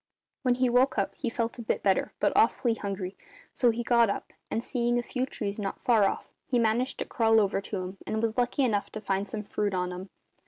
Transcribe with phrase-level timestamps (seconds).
[0.41, 3.15] "When he woke up he felt a bit better, but awfully hungry,
[3.53, 7.05] so he got up and, seeing a few trees not far off, he managed to
[7.05, 10.09] crawl over to 'em, and was lucky enough to find some fruit on 'em.